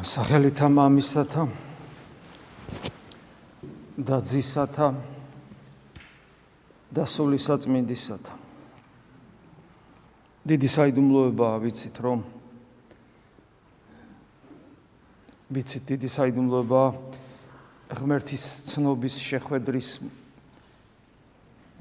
[0.00, 1.42] სახელითა მამისათა
[4.00, 4.86] და ძისათა
[6.96, 8.38] და სულისაწმინდისათა
[10.48, 12.24] დიდი საიდუმლოებაა ვიცით რომ
[15.52, 16.88] ვიცით დიდი საიდუმლოებაა
[17.92, 19.90] ღმერთის ცნობის შეხვედრის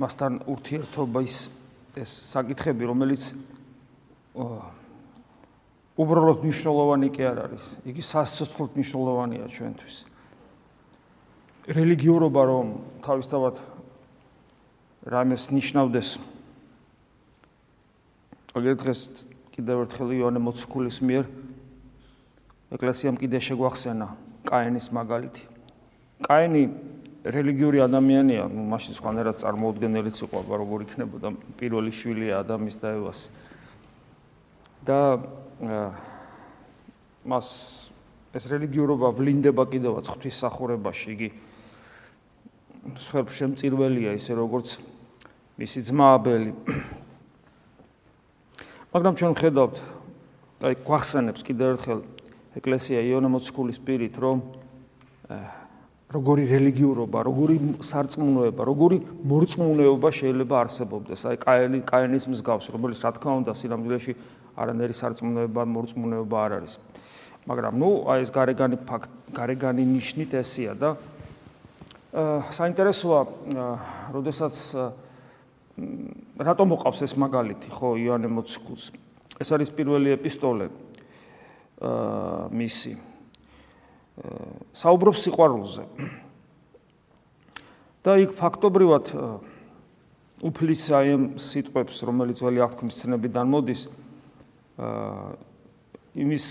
[0.04, 1.36] მასთან ურთიერთობის
[1.96, 3.32] ეს საკითხები რომელიც
[6.02, 7.64] უბრალოდ მნიშვნელოვანი კი არ არის.
[7.86, 9.96] იგი სასოცხლოდ მნიშვნელოვანია ჩვენთვის.
[11.72, 12.68] რელიგიურობა რომ
[13.06, 13.56] თავისთავად
[15.06, 16.10] რამეს ნიშნავდეს
[18.58, 19.00] აგერ დღეს
[19.54, 21.26] კიდევ ერთხელ იოანე მოციქულის მიერ
[22.76, 24.08] ეკლესიამ კიდე შეგვახსენა
[24.48, 25.44] კაენის მაგალითი.
[26.26, 26.64] კაენი
[27.22, 31.28] რელიგიური ადამიანია, ну, მაშინ სხვანაირად წარმოუდგენელიც იყო, როგორ იქნებოდა
[31.62, 33.30] პირველი შვილი ადამის და ევას.
[34.88, 35.00] და
[37.28, 37.48] მას
[38.34, 41.30] ეს რელიგიურობა ვლინდება კიდევაც ღვთისმსახურებაში იგი
[42.98, 44.80] სხვებს შემწირველია ისე როგორც
[45.62, 46.54] მისი ძმა აბელი.
[48.94, 49.84] მაგრამ ჩვენ ხედავთ
[50.66, 52.02] აი გვახსენებს კიდევ ერთხელ
[52.62, 54.42] ეკლესია იონა მოციქულის პირით რომ
[56.12, 57.56] როგორი რელიგიურობა, როგორი
[57.88, 58.98] სარწმუნოება, როგორი
[59.32, 64.14] მორწმუნეობა შეიძლება არსებობდეს აი კაენი კაენის მსგავს, რომელიც რა თქმა უნდა სინამდვილეში
[64.60, 66.74] არანერი სარწმუნოება, მორწმუნეობა არ არის.
[67.48, 70.90] მაგრამ ნუ აი ეს გარეგანი ფაქტ, გარეგანი ნიშნით ესია და
[72.12, 73.22] აა საინტერესოა,
[74.12, 74.56] როდესაც
[76.44, 78.92] რატომ მოყავს ეს მაგალითი, ხო, იოანე მოციქულს.
[79.40, 80.68] ეს არის პირველი ეპისტოლე
[81.80, 83.11] აა მისი.
[84.20, 85.84] აა საუბრობს სიყვარულზე.
[88.02, 89.06] და იქ ფაქტობრივად
[90.42, 93.82] უფლის აი ამ სიტყვებს, რომელიც ველი აღთქმის ცნებიდან მოდის,
[96.18, 96.46] იმის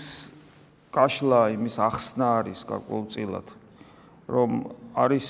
[0.95, 3.47] კაშლა, იმის ახსნა არის გარკვეულწილად,
[4.31, 4.49] რომ
[4.95, 5.27] არის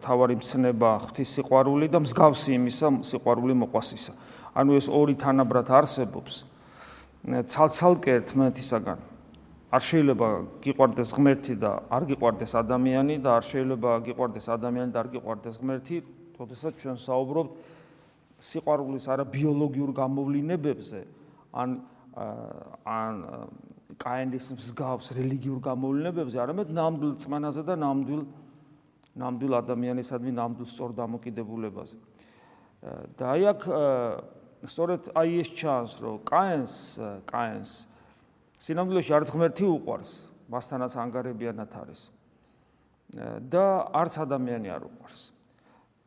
[0.00, 4.12] თავარი მცნება ღვთის სიყვარული და მსგავსი იმისა სიყვარული მოყვასისა.
[4.54, 6.44] ანუ ეს ორი თანაბრად არსებობს
[7.24, 8.98] ცალ-ცალკე ერთმანეთისაგან.
[9.74, 10.28] არ შეიძლება
[10.62, 15.96] გიყვარდეს ღმერთი და არ გიყვარდეს ადამიანი და არ შეიძლება გიყვარდეს ადამიანი და არ გიყვარდეს ღმერთი,
[16.34, 17.52] თორსა ჩვენ საუბრობთ
[18.38, 21.00] სიყვარულის არა ბიოლოგიურ გამოვლინებებზე,
[21.58, 21.70] ან
[22.86, 23.14] ან
[23.98, 28.22] კაენის მსგავს რელიგიურ გამოვლენებებზე, არამედ ნამდვილ წმანაზე და ნამდვილ
[29.14, 31.96] ნამდვილ ადამიანისადმი ნამდვილ სწორ დამოკიდებულებაზე.
[33.18, 33.60] და აი აქ
[34.70, 36.74] სწორედ აი ეს ჩანს, რომ კაენს
[37.26, 37.70] კაენს
[38.64, 40.10] სინამდვილეში არც ღმერთი უყვარს,
[40.48, 42.00] მასთანაც ანგარებიანად არის.
[43.52, 45.22] და არც ადამიანი არ უყვარს.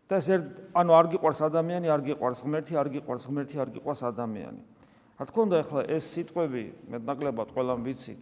[0.07, 0.27] და ეს
[0.73, 4.61] ანუ არ გიყვარს ადამიანი, არ გიყვარს ღმერთი, არ გიყვარს ღმერთი, არ გიყვარს ადამიანი.
[5.17, 6.63] რა თქმა უნდა ახლა ეს სიტყვები
[6.93, 8.21] მეტნაკლებად ყველამ ვიცით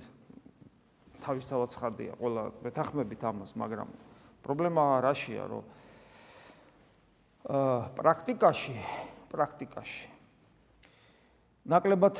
[1.25, 3.89] თავისთავად ხარდია ყველა მეთახმებით ამას მაგრამ
[4.47, 5.63] პრობლემა რაშია რომ
[7.51, 8.75] აა პრაქტიკაში
[9.27, 10.07] პრაქტიკაში
[11.67, 12.15] ნაკლებად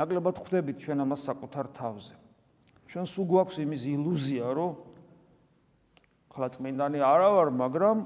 [0.00, 2.16] ნაკლებად ხვდებით ჩვენ ამას საკუთარ თავზე
[2.88, 4.72] ჩვენ სულ გვაქვს იმის ილუზია რომ
[6.32, 7.96] ხლა წმინდანი არა ვარ მაგრამ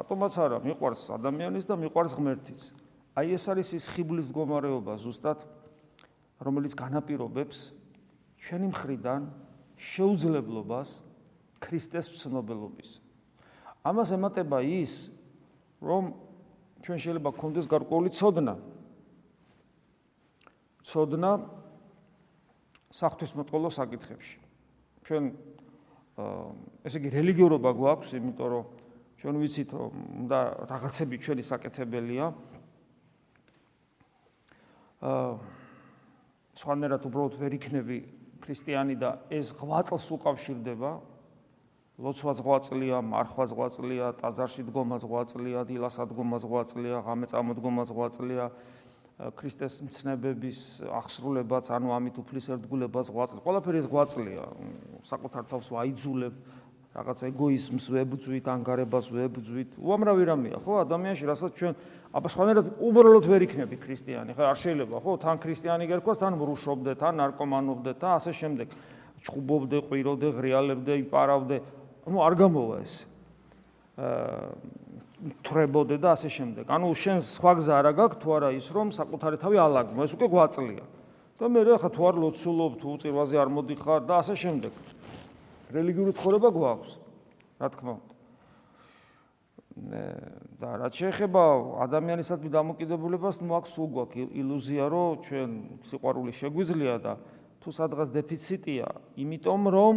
[0.00, 2.62] ატომაც არა მიყვარს ადამიანის და მიყვარს ღმერთის
[3.20, 5.44] აი ეს არის ის ხიბლის მდგომარეობა ზუსტად
[6.40, 7.58] რომელიც განაპირობებს
[8.44, 9.28] ჩვენი მხრიდან
[9.78, 10.90] შეუძლებლობას
[11.64, 13.00] ქრისტეს ცნობელობის.
[13.84, 15.12] ამას ემატება ის,
[15.80, 16.12] რომ
[16.84, 18.54] ჩვენ შეიძლება გქონდეს გარკვეული ცოდნა.
[20.84, 21.30] ცოდნა
[22.94, 24.38] საფრთხისმოწყალო საკითხებში.
[25.04, 25.24] ჩვენ
[26.86, 28.64] ესე იგი რელიგიურობა გვაქვს, იმიტომ რომ
[29.18, 29.92] ჩვენ ვიცით რომ
[30.24, 32.26] უნდა რაღაცები ჩვენი საკეთებელია.
[36.54, 37.98] სხვანაირად უბრალოდ ვერ იქნები
[38.44, 40.92] ქრისტიანი და ეს ღვაწლს უკავშირდება
[41.94, 48.50] ლოცვა ზღვაწლია, მარხვა ზღვაწლია, ტაძარში დგომა ზღვაწლია, დილასა დგომა ზღვაწლია, ღამე წამოდგომა ზღვაწლია,
[49.14, 50.58] ქრისტეს მცნებების
[50.90, 53.42] აღსრულებაც, ანუ ამით უფლის ერთგულება ზღვაწლია.
[53.46, 54.44] ყველაფერი ზღვაწლია.
[55.06, 56.34] საკუთარ თავს ვაიძულებ,
[56.98, 59.78] რაღაც ეგოიზმს ვებძვით, ანგარებას ვებძვით.
[59.78, 61.74] უამრავი რამეა, ხო, ადამიანში, რასაც ჩვენ
[62.10, 64.34] აბა სხვანაირად უბრალოდ ვერ იქნები ქრისტიანი.
[64.34, 68.68] ხო, არ შეიძლება, ხო, თან ქრისტიანი გერქვას, თან ბრუშობდე, თან ნარკომანობდე და ასე შემდეგ.
[69.22, 71.56] ჩხუბობდე, ყვიროდე, ღრიალებდე, იპარავდე.
[72.06, 73.06] ну არ გამოვა ეს.
[73.96, 74.83] აა
[75.24, 76.64] თრებოდე და ასე შემდეგ.
[76.68, 80.26] ანუ შენ სხვა გზა არა გაქვს თუ არა ის რომ საკუთარი თავი ალაგმო, ეს უკვე
[80.28, 80.84] გვაწლია.
[81.34, 84.72] და მე რა ხა თუ არ ლოცულობ, თუ წირვაზე არ მოდიხარ და ასე შემდეგ.
[85.74, 86.90] რელიგიური ცხოვრება გვაქვს.
[87.58, 88.14] რა თქმა უნდა.
[89.74, 91.42] და რა შეიძლება
[91.82, 95.50] ადამიანისადმი დამოკიდებულებას, ნუ აქვს სულ გვაქვს ილუზია, რომ ჩვენ
[95.82, 97.12] სიყვარული შეგვიძლია და
[97.58, 98.86] თუ სადღაც დეფიციტია,
[99.18, 99.94] იმიტომ რომ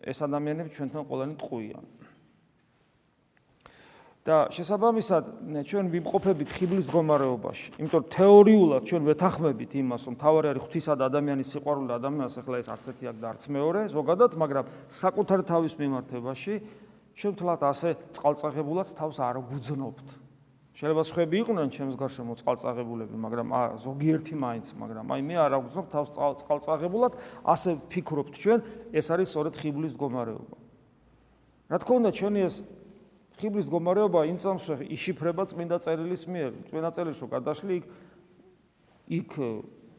[0.00, 1.84] ეს ადამიანები ჩვენთან ყველანი ტყუიან.
[4.26, 5.24] და შესაბამისად
[5.70, 7.66] ჩვენ ვიმყოფებით ხიბლის მდგომარეობაში.
[7.78, 12.56] იმიტომ თეორიულად ჩვენ ვეთანხმებით იმას, რომ თავარი არის ღვთისა და ადამიანის სიყვარული და ადამიანს ახლა
[12.58, 16.54] ეს არც ერთი აქ და არც მეორე, ზოგადად, მაგრამ საკუთარ თავის მიმართებაში
[17.14, 17.88] ჩვენ თლათ ასე
[18.18, 20.08] წყალწაღებულად თავს არ გვძნობთ.
[20.76, 23.48] შეიძლება სხვები იყვნენ ჩემს გარშემო წყალწაღებულები, მაგრამ
[23.80, 26.08] ზოგიერთი მაინც, მაგრამ აი მე არ აღვძნობ თავს
[26.44, 27.12] წყალწაღებულად,
[27.48, 28.58] ასე ფიქრობთ ჩვენ,
[28.92, 30.56] ეს არის სწორედ ხიბლის მდგომარეობა.
[31.72, 32.54] რა თქმა უნდა, ჩვენი ეს
[33.36, 36.52] ხიბლის მდგომარეობა იმ წამსვე იშიფრება წმინდა წერილის მიერ.
[36.72, 37.84] წმინდა წერილს რო გადაშლი იქ
[39.06, 39.30] იქ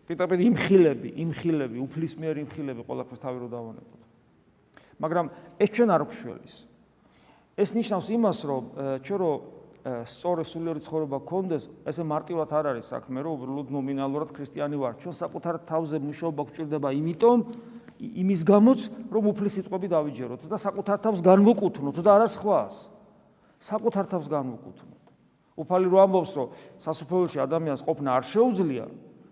[0.08, 4.02] პიტაპიტ იმხილები, იმხილები, უფლის მიერ იმხილები ყველაფერს თავი რო დავანებოთ.
[4.98, 5.26] მაგრამ
[5.60, 6.56] ეს ჩვენ არ გვშველის.
[7.58, 8.64] ეს ნიშნავს იმას, რომ
[9.04, 9.32] ჩვენ რო
[9.88, 14.94] სწორი სულიერი ცხოვრება გქონდეს, ესე მარტივად არ არის საქმე, რომ უბრალოდ ნომინალურად ქრისტიანი ვარ.
[15.00, 17.38] ჩვენ საკუთარ თავზე მუშაობა გვჭირდება, იმიტომ
[17.98, 18.80] იმის გამოც,
[19.12, 22.97] რომ უფლის სიტყვები დავიჯეროთ და საკუთარ თავს განვუკუთვნოთ და არა სხვას.
[23.60, 25.06] საკუთარ თავს განუკუთვნოთ.
[25.58, 28.86] უფალი რო ამბობს, რომ სასופელში ადამიანს ყოფნა არ შეუძლია,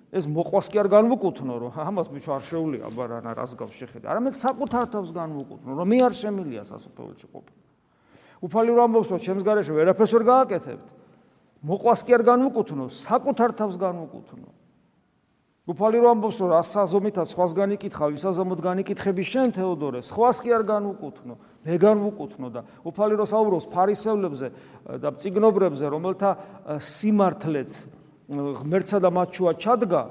[0.10, 4.06] ეს მოყვას კი არ განვუკუთვნო, რომ ამას მე არ შეუძლია, აბა რა რას გავს შეხედა.
[4.10, 7.60] არამედ საკუთარ თავს განვუკუთვნო, რომ მე არ შემილია სასופელში ყოფნა.
[8.42, 10.88] უფალი რო ამბობს, რომ ჩემს გარეშე ვერაფერს ვერ გააკეთებთ.
[11.62, 14.50] მოყვას კი არ განვუკუთვნო, საკუთარ თავს განვუკუთვნო.
[15.66, 21.38] უფალი რო ამბობს რომ ასაზომითა სხვას განიკითხავ ისაზომოდ განიკითხები შენ თეოდორე სხვას კი არ განუკუთნო
[21.66, 24.48] მე განუკუთნო და უფალი რო საუბრობს ფარისევლებზე
[25.02, 26.30] და წიგნობრებზე რომელთა
[26.86, 27.72] სიმართლეც
[28.62, 30.04] ღმერთსა და მათშუა ჩადგა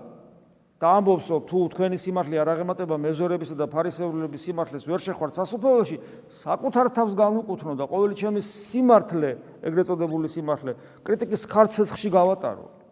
[0.82, 5.96] და ამბობს რომ თუ თქვენი სიმართლე არ აღემატება მეზორებისა და ფარისევლების სიმართლეს ვერ შეხვართ სასופველში
[6.34, 9.30] საკუთარ თავს განუკუთნო და ყოველი ჩემი სიმართლე
[9.70, 10.74] ეგრეთ წოდებული სიმართლე
[11.06, 12.83] კრიტიკის ხარცესხში გავატარო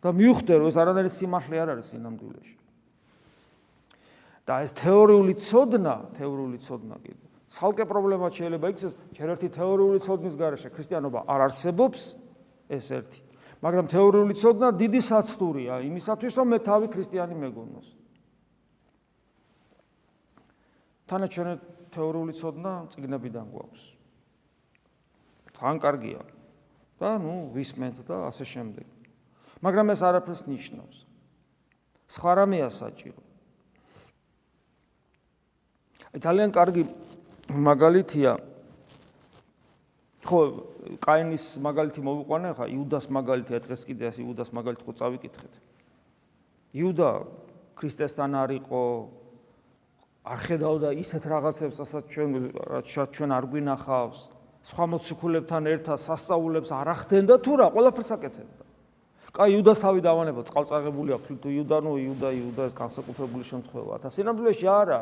[0.00, 2.56] და მიუხვდე რომ ეს არანაირი სიმართლე არ არის ინამდვილეში.
[4.50, 7.26] და ეს თეორიული ცოდნა, თეორიული ცოდნა კიდე.
[7.46, 12.00] ცალკე პრობლემა შეიძლება იქცეს, ჯერ ერთი თეორიული ცოდნის გარეშე ქრისტიანობა არ არსებობს,
[12.66, 13.20] ეს ერთი.
[13.62, 17.88] მაგრამ თეორიული ცოდნა დიდი საცდურია იმისათვის, რომ მე თავი ქრისტიანი მეგონოს.
[21.06, 21.54] თანაჩვენე
[21.94, 23.82] თეორიული ცოდნა წიგნებიდან გვაქვს.
[25.54, 26.22] თან კარგია.
[27.00, 28.99] და ნუ ვისმენთ და ასე შემდეგ.
[29.60, 30.96] მაგრამ ეს არაფერს ნიშნავს.
[32.10, 33.20] სხვა რამეა საჭირო.
[36.18, 36.82] ძალიან კარგი
[37.54, 38.32] მაგალითია
[40.26, 40.40] ხო
[41.00, 45.52] კაინის მაგალითი მოვიყვანე ხა იუდას მაგალითი დღეს კიდე ეს იუდას მაგალითი ხო წავიკითხეთ.
[46.74, 47.10] იუდა
[47.78, 48.82] ქრისტესთან არისო
[50.20, 54.20] არ ხედავდა ისეთ რაღაცებს, რასაც ჩვენ რაც ჩვენ არ გვინახავს.
[54.60, 58.64] სხვა მოციქულებთან ერთად სასწაულებს არ ახდენდა თუ რა, ყველაფერს აკეთებდა.
[59.30, 63.98] კაი იუდას თავი დავანება წყალწაღებული აქვს თუ იუდა ნუ იუდა იუდა ეს განსაკუთრებული შემთხვევაა.
[64.02, 65.00] და სინამდვილეში არა.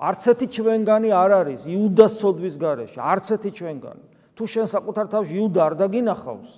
[0.00, 2.98] არც ერთი ჩვენგანი არ არის იუდას სოდვის გარეშე.
[3.04, 4.04] არც ერთი ჩვენგანი.
[4.32, 6.50] თუ შენ საკუთარ თავში იუდა არ დაგინახავს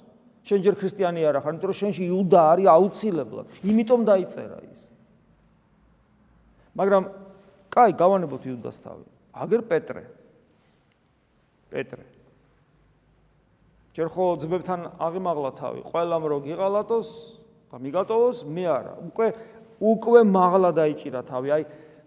[0.47, 3.47] შენ ჯერ ქრისტიანი არ ახარ იმიტომ რომ შენში იუდა არის აუცილებლად.
[3.67, 4.81] იმიტომ დაიწერა ის.
[6.79, 7.03] მაგრამ
[7.67, 9.07] კაი გავანებოთ იუდას თავი.
[9.43, 10.03] აგერ პეტრე.
[11.73, 12.12] პეტრე
[13.93, 17.09] ჯერ ხო ძმებთან აღიმაღლა თავი, ყველამ რო გიღალატოს
[17.69, 18.95] და მიგატოვოს, მე არა.
[19.13, 19.27] უკვე
[19.83, 21.49] უკვე მაღლა დაიჭირა თავი.
[21.53, 21.63] აი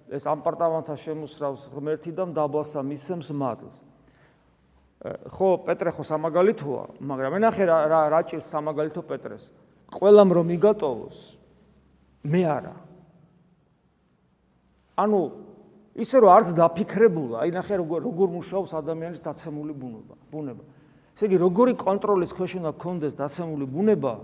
[0.09, 3.75] ეს ამპარტამანთა შემოსრავს ღმერთი და დაბლასა მისცემს მადლს.
[5.05, 9.53] ხო, პეტრე ხო სამაგალითოა, მაგრამ ენახე რა რა რა ჭირს სამაგალითო პეტრეს.
[9.93, 11.17] ყველამ რო მიგატოვოს,
[12.25, 12.75] მე არა.
[14.97, 15.19] ანუ
[16.01, 20.63] ისე რომ არც დაფიქრებულა, აი ნახე როგორ როგორ მუშაობს ადამიანის დაცემული ბუნება, ბუნება.
[21.15, 24.19] ესე იგი, როგორი კონტროლის ქვეშ უნდა გქონდეს დაცემული ბუნება,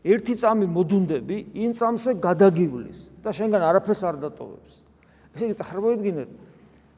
[0.00, 4.72] ერთი წამი მოდუნდები, იმ წამსვე გადაგივლის და შენგან არაფერს არ დატოვებს.
[5.36, 6.30] ესე იგი, წარმოიდგინეთ,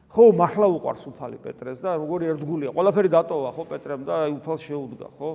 [0.07, 5.07] ხო, მართლა უყარს უფალი პეტრეს და როგორი ერთგულია, ყველაფერი დატოვა ხო პეტრემ და უფალს შეუდგა,
[5.19, 5.31] ხო?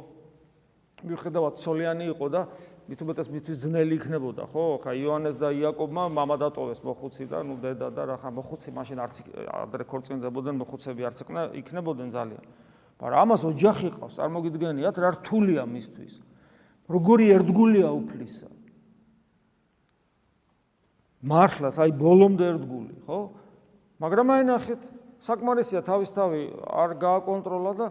[1.04, 2.40] მიუხედავად ცოლიანი იყო და
[2.88, 4.64] მით უმეტეს მისთვის ძნელი იქნებოდა, ხო?
[4.80, 9.14] ხა იოანეს და იაკობმა მამა დატოვეს მოხუციდან, ნუ დედა და რა ხა მოხუცი მაშინ არც
[9.44, 11.18] ადრე ქორწინდებოდნენ, მოხუცები არც
[11.60, 12.44] იქნებოდნენ ძალიან.
[13.00, 16.14] მაგრამ ამას ოჯახი ყავს, წარმოგიდგენიათ რა რთულია მისთვის.
[16.88, 18.48] როგორი ერთგულია უფლისა.
[21.24, 23.18] მართლაც აი ბოლომდე ერთგული, ხო?
[23.96, 24.82] მაგრამ აი ნახეთ,
[25.24, 27.86] საკმარისია თავისთავი არ გააკონტროლა და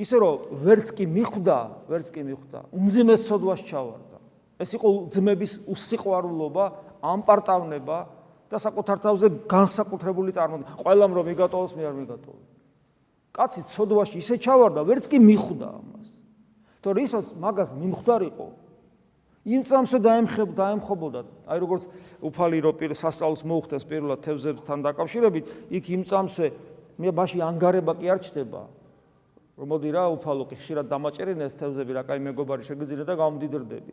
[0.00, 1.58] ისე რომ ვერც კი მიხვდა,
[1.90, 4.18] ვერც კი მიხვდა, უმძიმეს სოდვას ჩავარდა.
[4.60, 6.64] ეს იყო ძმების უსიყვარულობა,
[7.00, 7.98] ამპარტავნება
[8.48, 10.76] და საკუთარ თავზე განსაკუთრებული წარმოდგენა.
[10.84, 12.40] ყველამ რომ მიგატოვოს, მე არ მიგატოვო.
[13.40, 16.08] კაცი ცოდვაში ისე ჩავარდა, ვერც კი მიხვდა ამას.
[16.84, 18.48] თორე ისაც მაგას მიმხვდარიყო.
[19.48, 21.20] იმ წამსო დაემხებ დაემხობოდა.
[21.48, 21.84] აი როგორც
[22.20, 26.46] უფალი რო პირ სასწაულს მოუხდეს პირველად თევზებთან დაკავშირებით იქ იმ წამსე
[27.00, 28.62] მე მაშინ ანგარება კი არ ჩდება.
[29.56, 33.92] რომ მოდი რა უფალო კი ხშირად დამაჭერინეს თევზები რა კაი მეგობარი შეგიძლია და გამდიდრდები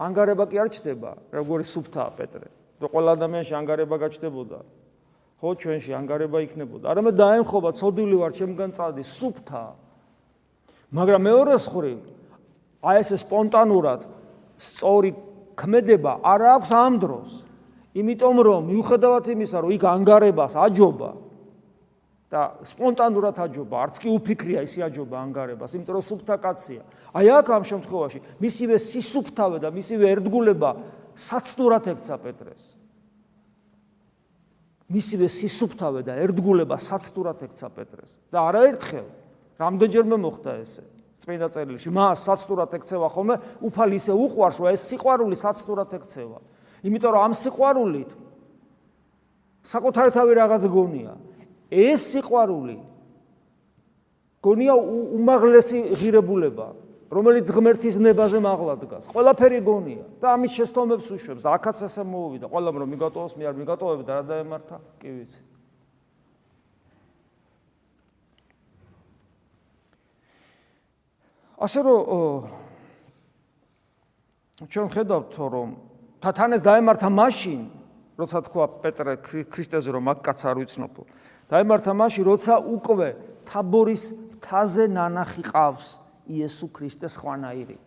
[0.00, 2.48] ანგარება კი არ ჩდება როგორი სუფთაა პეტრე.
[2.80, 4.58] და ყველა ადამიანში ანგარება გაჩნდებოდა
[5.38, 9.72] ხო ჩვენში ანგარება იქნებოდა არამედ დაემხობა ცოდილი ვარ ჩემგან წადი სუფთაა
[10.98, 11.98] მაგრამ მეორე მხრივ
[12.78, 14.00] აი ეს სპონტანურად
[14.58, 15.10] სწორი
[15.58, 17.30] ქმედება არ აქვს ამ დროს.
[17.98, 21.10] იმიტომ რომ მიუხედავად იმისა, რომ იქ ანგარებას აჯობა
[22.28, 26.82] და სპონტანურად აჯობა, არც კი უფიქრია ისე აჯობა ანგარებას, იმიტომ რომ სუფთა კაცია.
[27.16, 30.70] აი აქ ამ შემთხვევაში მისივე სისუფთავე და მისივე ერთგულება
[31.18, 32.62] საცდურად ექცა პეტრეს.
[34.88, 38.12] მისივე სისუფთავე და ერთგულება საცდურად ექცა პეტრეს.
[38.32, 39.06] და არაერთხელ
[39.60, 40.84] რამდენჯერმე მოხდა ესე.
[41.18, 46.38] წმინდა წერილში მას საცდურად ეკცევა ხოლმე უფალი ისე უყვარს რომ ეს სიყვარული საცდურად ეკცევა
[46.86, 48.10] იმიტომ რომ ამ სიყვარულით
[49.66, 51.14] საკუთარი თავი რაღაც გონია
[51.74, 52.76] ეს სიყვარული
[54.46, 54.74] გონია
[55.18, 56.68] უმაღლესი ღირებულება
[57.08, 59.04] რომელიც ღმერთის ნებაზე მაღლა დგას.
[59.08, 61.44] ყველაფერი გონია და ამის შეცდომებს უშვებს.
[61.48, 62.46] აქაც ასე მოუვიდა.
[62.52, 65.42] ყველამ რომ მიგატოვოს მე არ მიგატოვებ და რა დაემართა კი ვიცი.
[71.58, 71.98] ასე რომ
[74.70, 75.68] ჩვენ ხედავთ რომ
[76.22, 77.60] თათანეს დაემართა მაშინ
[78.18, 79.14] როცა თქვა პეტრე
[79.50, 81.02] ქრისტეზე რომ აქ კაც არ ვიცნობო
[81.50, 83.08] დაემართა მაშინ როცა უკვე
[83.46, 84.02] თაბორის
[84.42, 85.86] თაზე ნანახი ყავს
[86.28, 87.78] იესო ქრისტეს ხვანაირი.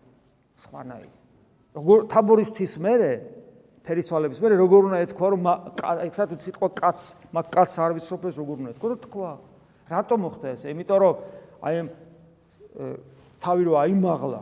[0.57, 1.11] ხვანაირი.
[1.71, 3.11] როგორ თაბორის თის მერე
[3.87, 5.41] ფერისვალების მერე როგორ უნდა ეთქვა რომ
[6.05, 6.99] ეცად სიტყვა კაც
[7.31, 9.31] მაგ კაც არ ვიცნობ ეს როგორ უნდა ეთქვა რომ თქვა
[9.91, 10.61] რატომ მოხდა ეს?
[10.67, 11.15] იმიტომ რომ
[11.63, 11.75] აი
[13.41, 14.41] თავი რო აიმაღლა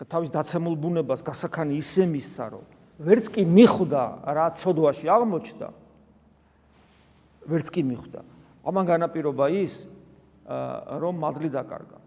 [0.00, 2.64] და თავის დაცემულ ბუნებას გასახანი ისე მისცა რომ
[3.00, 4.02] ვერც კი მიხვდა
[4.36, 5.68] რა ცოდვაში აღმოჩნდა.
[7.46, 8.20] ვერც კი მიხვდა
[8.66, 9.88] ამან განაპირობა ის
[11.00, 11.99] რომ მადლი დაკარგა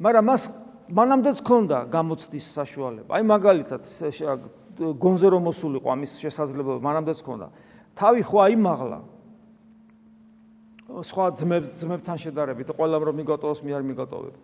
[0.00, 0.42] მაგრამ მას
[0.90, 3.10] მანამდეც ჰქონდა გამოცდის საშუალება.
[3.14, 3.82] აი მაგალითად
[4.80, 7.46] გონზე რომ მოსულიყო ამის შესაძლებლობა მანამდეც ჰქონდა.
[7.94, 9.00] თავი ხო აიმაღლა
[11.04, 11.24] სხვა
[11.78, 14.34] ძმებთან შედარებით ყველამ რომ მიგატოვოს მე არ მიგატოვებ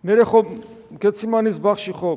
[0.00, 0.40] მე ხო
[0.96, 2.12] გეციმანის ბაღში ხო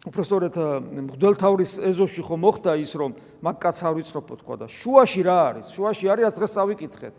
[0.00, 0.56] უბრალოდ
[0.96, 3.12] მღვდელთაურის ეზოში ხო მოხდა ის რომ
[3.44, 5.66] მაგ კაც არ ვიცნობო თქვა და შუაში რა არის?
[5.76, 7.14] შუაში არის დღეს წავიკითხეთ.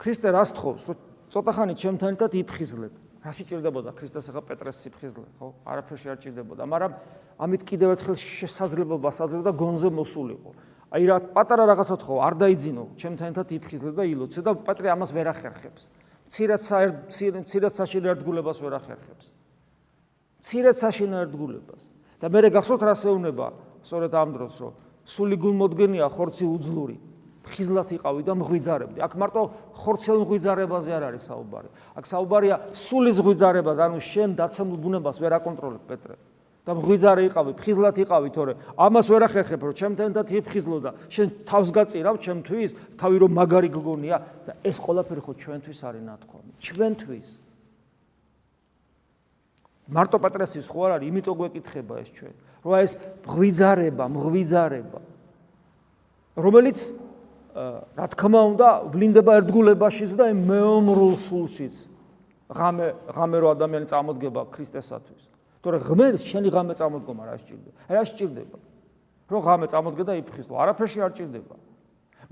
[0.00, 0.84] ქრისტე რას თხოვს?
[0.88, 6.18] რომ ცოტა ხანი ჩემთან ერთად იფხიზლეთ რა სიჭირდებოდა ქრისტეს ახლა პეტრეს სიფხიზლე ხო არაფერში არ
[6.22, 6.92] ჭირდებოდა მაგრამ
[7.40, 10.50] ამით კიდევ ერთხელ შესაძლებლობა საძლევა და გონზე მოსულიყო
[10.92, 15.10] აი რა პატარა რაღაცა თხოვ არ დაიძინო ჩემთან ერთად იფხიზლე და ილოცე და პეტრე ამას
[15.16, 15.88] ვერ ახერხებს
[16.32, 19.26] ცირად საშინე ერთგულებას ვერ ახერხებს.
[20.40, 21.82] ცირად საშინე ერთგულებას.
[22.20, 23.46] და მე გახსოვთ რა შეუნება,
[23.82, 24.72] სწორედ ამ დროს, რომ
[25.04, 26.96] სული გულმოდგენია ხორცი უძლური.
[27.42, 28.98] ხიზლად იყავი და მღვიძარებდი.
[29.02, 29.42] აქ მარტო
[29.74, 31.68] ხორცელ მღვიძარებაზე არ არის საუბარი.
[31.98, 36.16] აქ საუბარია სულის მღვიძარებაზე, ანუ შენ დაცემულ ბუნებას ვერ აკონტროლებ, პეტრე.
[36.62, 41.26] და მღვიძარე იყავი, ფხიზლად იყავი, თორე ამას ვერ ახერხებ, რომ ჩემთან და თიფხიზლო და შენ
[41.42, 42.70] თავს გაწირავ ჩემთვის,
[43.02, 47.28] თავი რომ მაგარი გგონია და ეს ყველაფერი ხო ჩვენთვის არის ნათქვამი, ჩვენთვის.
[49.90, 52.92] მარტო პატრესის ხო არ არის, იმიტომ გვეკითხება ეს ჩვენ, რომ ეს
[53.26, 55.00] მღვიძარება, მღვიძარება
[56.36, 56.78] რომელიც
[57.52, 61.74] რა თქმა უნდა ვლინდება ერთგულებაშიც და მეომრულ სულშიც.
[62.52, 65.22] ღამე ღამე რო ადამიანი წამოდგება ქრისტესათვის.
[65.60, 67.78] თორე ღმერთს შენი ღამე წამოდგომა რა სჭირდება?
[67.92, 68.58] რა სჭირდება?
[69.28, 71.56] რო ღამე წამოდგე და იფხიზლო, არაფერში არ სჭირდება.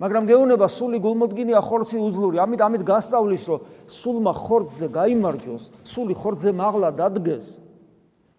[0.01, 6.51] მაგრამ გეუნება სული გულმოდგინია ხორცი უძლური, ამით ამით გასწავლის, რომ სულმა ხორცზე გამოიმარჯოს, სული ხორცზე
[6.57, 7.61] მაღლა დადგეს.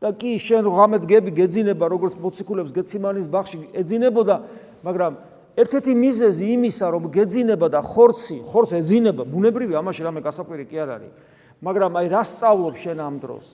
[0.02, 4.36] და კი შენ ღამე დგები გეძინება, როგორც მოციქულებს გეციმანის ბაღში ეძინებოდა,
[4.82, 5.14] მაგრამ
[5.60, 10.90] ერთ-ერთი მიზეზი იმისა, რომ გეძინება და ხორცი, ხორცს ეძინება, ბუნებრივი ამაში რამე გასაკვირი კი არ
[10.96, 11.12] არის.
[11.62, 13.46] მაგრამ აი რა სწავლობ შენ ამ დროს?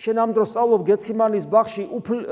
[0.00, 1.82] შენ ამ დროს სწავლობ გეციმანის ბაღში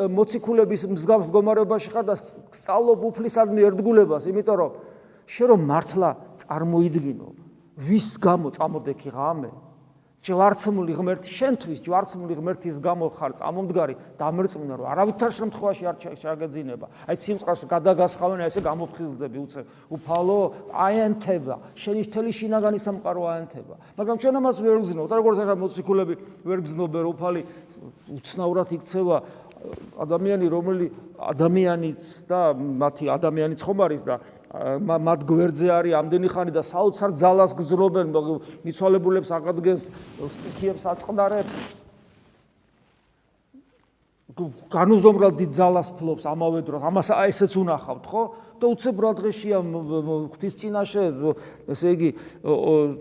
[0.09, 4.73] მოციქულების მსგავს მდგომარეობაში ხარ და სწავლობ უფლისადმი ერთგულებას, იმიტომ რომ
[5.29, 6.11] შენ რომ მართლა
[6.49, 7.29] წარმოიდგინო,
[7.89, 9.51] ვის გამო წამოდექი ღამე?
[10.19, 16.87] ჯვარცმული ღმერთი შენთვის ჯვარცმული ღმერთის გამო ხარ წამომდგარი დამერწმუნე რომ არავითარ შემთხვევაში არ ჩაგეძინება.
[17.07, 19.63] აი სიმწყარს გადაგასხავენ ესე გამოფხიზლდები უცე
[19.95, 20.41] უფალო
[20.75, 21.55] აენთება.
[21.79, 23.75] შენი თელი შინაგანი სამყარო აენთება.
[23.95, 27.41] მაგრამ ჩვენ ამას ვერ გძნობთ როგორც ახლა მოციქულები ვერ გძნობენ უფალი
[28.11, 29.17] უცნაურად იქცევა
[29.99, 30.87] ადამიანი რომელი
[31.19, 34.15] ადამიანიც და მათი ადამიანიც ხომ არის და
[34.87, 38.15] მათ გვერდზე არის ამდენი ხანი და საოცარ ძალას გზნობენ
[38.65, 41.53] მიცვალებულებს აღადგენს სტიქიებს აწყდარებს.
[44.71, 48.23] განუზომრალ დიდ ძალას ფლობს ამავე დროს ამას ესეც უნახავთ ხო
[48.61, 51.05] და უცებ რა დღეშია ღვთის წინაშე
[51.75, 52.11] ესე იგი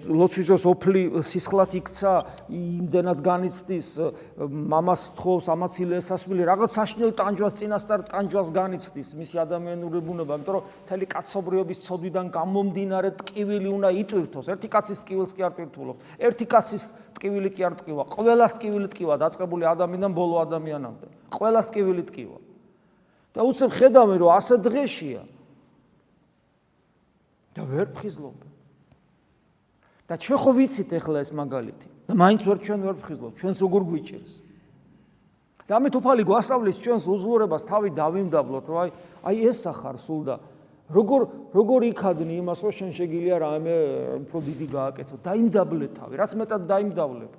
[0.08, 2.14] ლოცვისოს ოფლი სისხლად იქცა
[2.48, 3.90] იმდენად განიცდის
[4.48, 10.64] მამას თხოვს ამაცილე ესასვილი რაღაც საშნელ ტანჯვას წინასწარ ტანჯვას განიცდის მისი ადამიანური ბუნება იმიტომ რომ
[10.88, 14.46] თელი კაცობრიობის ცოდვიდან გამომდინარე ტკივილი უნდა იტვირთოს.
[14.54, 15.98] ერთი კაცის ტკივილს კი არ ტვირთულობ
[16.28, 16.84] ერთი კაცის
[17.18, 18.04] ტკივილი კი არ ტკივა.
[18.14, 21.08] ყველას ტკივილი ტკივა დაწყებული ადამიანიდან ბოლო ადამიანამდე.
[21.34, 22.38] ყველას ტკივილი ტკივა.
[23.38, 25.22] და უცებ ხედავენ რომ ასე დღეშია
[27.58, 28.38] და ვერ ფხიზლობ.
[30.08, 33.82] და ჩვენ ხო ვიცით ახლა ეს მაგალითი და მაინც ვერ ჩვენ ვერ ფხიზლობ, ჩვენს როგორ
[33.90, 34.34] გვიჭერს.
[35.68, 38.90] და ამით უფალი გვასწავლის ჩვენს უზლურებას თავი დავიმდაბლოთ, რომ აი
[39.28, 40.36] აი ეს ახარ სულ და
[40.88, 41.22] როგორ
[41.52, 43.74] როგორ იქადნი იმას, რომ შენ შეგიძლია რამე
[44.24, 47.34] უფრო დიდი გააკეთო, დაიმდაბლე თავი, რაც მეტად დაიმდაბლებ.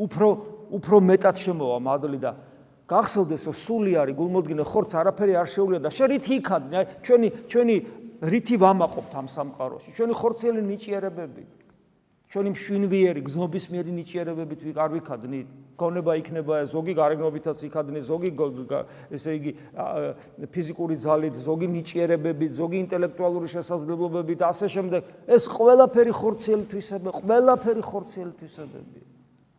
[0.00, 0.28] უფრო
[0.70, 2.32] უფრო მეტად შემოვა მადლი და
[2.90, 7.28] გახსოვდეს რომ სული არის გულმოდგინე ხორც არაფერი არ შეუძლია და შენ რითი იქადნი აი ჩვენი
[7.50, 7.76] ჩვენი
[8.20, 9.90] რითი ვამაყობთ ამ სამყაროში?
[9.96, 11.44] ჩვენი ხორცელი ნიჭიერებები,
[12.30, 15.48] ჩვენი მშვინვიერი გზნობის მიერი ნიჭიერებებით ვიყარ ვიქადნით?
[15.80, 18.30] გონება იქნება ზოგი გარეგნობითაც იქადნი, ზოგი
[19.16, 19.52] ესე იგი
[20.52, 25.02] ფიზიკური ძალით, ზოგი ნიჭიერებებით, ზოგი ინტელექტუალური შესაძლებლობებით ასე შემდეგ.
[25.24, 29.00] ეს ყველაფერი ხორცელი თვისებები, ყველაფერი ხორცელი თვისებები.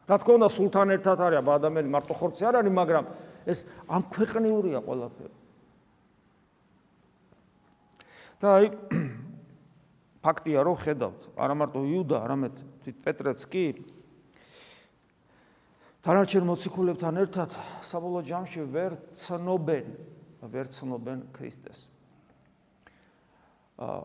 [0.05, 3.05] რა თქმა უნდა, სულთან ერთად არის, ადამიანი მარტო ხორცი არ არის, მაგრამ
[3.49, 5.40] ეს ამ ქვეყნიურია ყველაფერი.
[8.41, 8.69] და აი
[10.25, 13.65] ფაქტია რომ ხედავთ არა მარტო იუდა არამედ თვით პეტრეც კი
[16.01, 17.53] თანარჩენ მოციქულებთან ერთად
[17.85, 19.91] საბოლოო ჯამში ვერ ცნობენ
[20.49, 21.85] ვერ ცნობენ ქრისტეს.
[23.77, 24.01] აა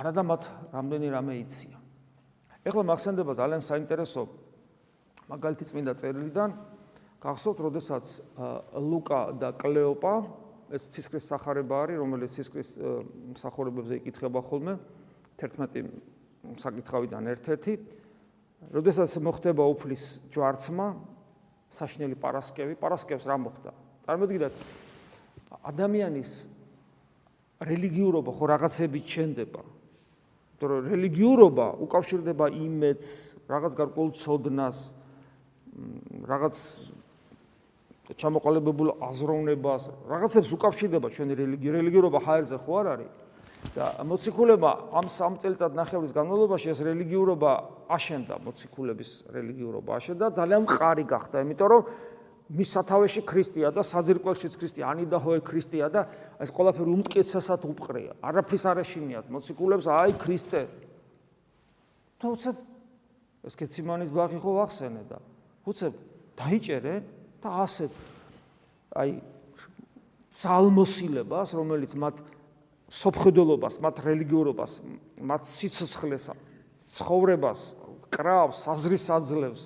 [0.00, 1.82] არა და მათ რამდენი რამე იციან
[2.64, 4.22] ეხლა მახსენდება ძალიან საინტერესო
[5.28, 6.50] მაგალითი წმინდა წერილიდან.
[7.20, 8.04] გახსოვთ როდესაც
[8.76, 10.14] ლუკა და კლეოპა
[10.74, 12.70] ეს ცისკრის სახარება არის, რომელიც ცისკრის
[13.38, 14.74] სახურებებზე იკითხება ხოლმე
[15.38, 15.90] 11
[16.58, 17.72] საკითხავიდან ერთ-ერთი.
[18.72, 20.86] როდესაც მოხდება უფლის ჯვარცმა,
[21.70, 23.70] საშნელი პარასკევი, პარასკევს რა მოხდა?
[24.06, 24.56] წარმოგიდგენთ
[25.66, 26.30] ადამიანის
[27.62, 29.62] რელიგიურობა ხო რაღაცები ჩენდება.
[30.56, 33.08] იმიტომ რომ რელიგიურობა უკავშირდება იმედს,
[33.50, 34.78] რაღაც გარკვეულ ცოდნას,
[36.26, 36.56] რაღაც
[38.14, 43.10] ჩამოყალიბებულ აზროვნებას, რაღაცებს უკავშირდება ჩვენი რელიგია, რელიგიურობა ჰაერზე ხო არ არის?
[43.74, 47.50] და მოციქულება ამ სამ წელიწად ნახევრის განმავლობაში ეს რელიგიურობა
[47.90, 51.82] აშენდა, მოციქულების რელიგიურობა აშენდა, ძალიან მყარი გახდა, იმიტომ რომ
[52.46, 56.06] მის სათავეში ქრისტეა და საძირკველშიც ქრისტეა, ანიდა ჰოე ქრისტეა და
[56.38, 58.12] ეს ყველაფერი უმტკიცესად უპყრია.
[58.22, 60.62] არაფრის არ ეშინიათ მოციქულებს, აი ქრისტე.
[62.22, 62.56] და უცებ
[63.46, 65.18] ეს კეციმანის ბაღი ხო ახსენე და
[65.68, 65.92] უცებ
[66.38, 67.02] დაიჭერენ
[67.46, 67.86] და ასე
[68.96, 69.12] აი
[70.36, 72.20] ძალმოსილებას, რომელიც მათ
[72.92, 74.72] სოფხედელობას, მათ რელიგიურობას,
[75.16, 76.26] მათ სიცოცხლეს,
[76.86, 77.62] ცხოვრებას
[78.12, 79.62] კრავს, აზრის აძლევს,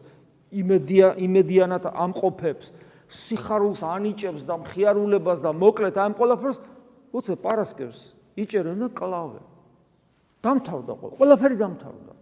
[0.50, 2.72] იმედია იმედიანად ამყოფებს,
[3.10, 6.58] სიხარულს ანიჭებს და მხიარულებას და მოკლედ ამ ყველაფერს
[7.10, 7.98] უცე პარასკევს
[8.38, 9.44] იჭერენ და კლავენ.
[10.40, 12.12] დამთავრდა ყველა, ყველაფერი დამთავრდა.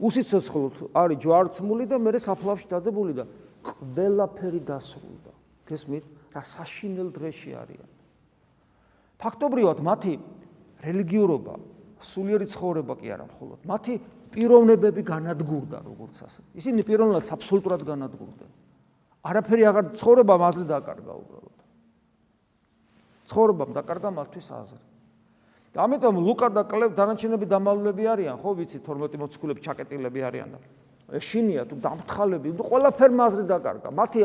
[0.00, 3.24] უსიცოცხლოდ არის ჯვარცმული და მე საფლავში დადებული და
[3.64, 5.32] ყველაფერი დასრულდა.
[5.68, 6.04] გესმით?
[6.30, 7.90] რა საშინელ დღეში არიან.
[9.20, 10.14] ფაქტობრივად მათი
[10.80, 11.54] რელიგიურობა,
[12.00, 13.94] სულიერი ცხოვრება კი არა მხოლოდ, მათი
[14.32, 16.40] პიროვნებები განადგურდა როგორც ასე.
[16.56, 18.50] ისინი პიროვნულად აბსოლუტურად განადგურდნენ.
[19.20, 21.58] არაფერი აღარ ცხოვრება მასზე დაკარგა უბრალოდ.
[23.28, 24.84] ცხოვრებამ დაკარგა მათთვის აზრი.
[25.70, 30.58] და ამიტომ ლუკა და კლევ დანარჩენები დამალულები არიან, ხო ვიცი 12 მოციქულები ჩაკეტილები არიან და
[31.18, 33.88] შინია თუ დამთხალები, თუ ყველაფერ მაზრი დაკარგა.
[33.90, 34.20] მათი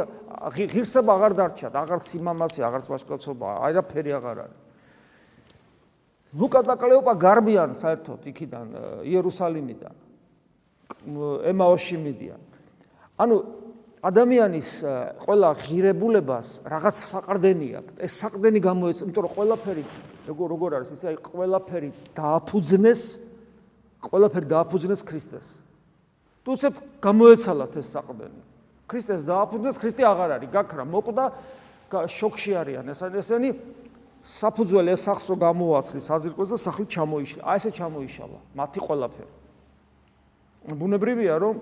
[0.54, 4.60] ღირსება აღარ დარჩათ, აღარ სიმამაცე, აღარ სვაშკაცობა, აირაფერი აღარ არის.
[6.36, 8.68] ლუკა და კლეოპა გარბიან საერთოდ იქიდან
[9.08, 9.96] იერუსალიმიდან.
[11.50, 12.42] ემაოში მიდიან.
[13.18, 13.36] ანუ
[14.06, 14.70] ადამიანის
[15.26, 17.94] ყველა ღირებულებას რაღაც საყრდენი აქვს.
[18.06, 19.84] ეს საყრდენი გამოეც, იმიტომ რომ ყველაფერი
[20.30, 23.02] როგორ როგორ არის, ისე აი ყველაფერი დააფუძნეს,
[24.06, 25.65] ყველაფერი დააფუძნეს ქრისტეს.
[26.46, 28.42] თუცებ გამოეცალათ ეს საყდენი.
[28.86, 31.26] ქრისტეს დააფუძნეს, ქრისტე აღარ არის, გაქრა, მოკვდა,
[32.06, 33.50] შოქში არიან ესენი ესენი
[34.26, 37.42] საფუძველი ეს სახს რო გამოაცლის საძირკოს და სახლი ჩამოიშლა.
[37.46, 39.34] აი ესე ჩამოიშალა, მათი ყველაფერი.
[40.66, 41.56] ბუნებრივია, რომ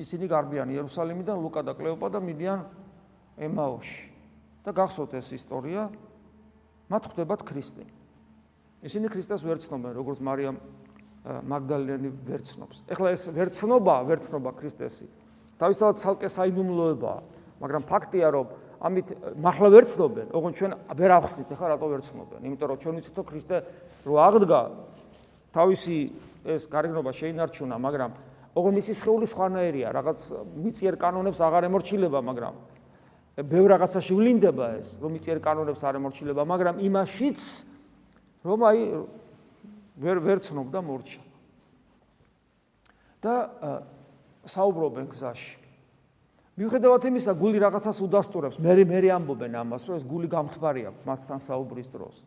[0.00, 2.60] ისინი გარბიან იერუსალიმიდან ლუკა და კლეოპა და მიდიან
[3.44, 4.10] ემაოში.
[4.60, 5.88] და გახსოვთ ეს ისტორია,
[6.92, 7.84] მათ ხდებათ ქრისტე.
[8.84, 10.56] ისინი ქრისტეს ვერ ცნობენ, როგორც მარიამ
[11.24, 12.76] მაგდალენი ვერცნობს.
[12.88, 15.06] ეხლა ეს ვერცნობა, ვერცნობა ქრისტესი.
[15.60, 17.12] თავისთავად ცალკე საიდუმლოება.
[17.60, 18.46] მაგრამ ფაქტია რომ
[18.80, 22.94] ამით მართლა ვერ ცნობენ, ოღონდ ჩვენ ვერ ახსნით ახლა რატო ვერ ცნობენ, იმიტომ რომ ჩვენ
[22.96, 23.56] ვიცით რომ ქრისტე
[24.08, 24.60] რო აღდგა
[25.52, 25.96] თავისი
[26.48, 28.10] ეს გარეგნობა შეინარჩუნა, მაგრამ
[28.56, 30.18] ოღონდ მისი სხეული სხვანაირია, რაღაც
[30.56, 32.54] მიწიერ კანონებს აღარ ემორჩილება, მაგრამ
[33.44, 37.40] ბევრ რაღაცაში ვლინდება ეს, რომ მიწიერ კანონებს არ ემორჩილება, მაგრამ იმაშიც
[38.48, 38.80] რომ აი
[40.00, 41.22] ვერ ვერ ცნობდა მორჩა.
[43.20, 43.34] და
[44.48, 45.60] საუბრობენ გზაში.
[46.56, 51.88] მიუხედავად იმისა, გული რაღაცას უდასტურებს, მე მე ამბობენ ამას, რომ ეს გული გამთბარია მასთან საუბრის
[51.92, 52.24] დროს.